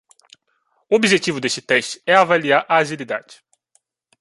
O 0.89 0.93
objetivo 0.99 1.39
deste 1.43 1.61
teste 1.69 1.95
é 2.07 2.13
avaliar 2.15 2.61
a 2.67 2.75
agilidade. 2.83 3.35